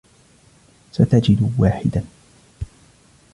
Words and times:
ستجد 0.91 1.37
واحدا. 1.59 2.03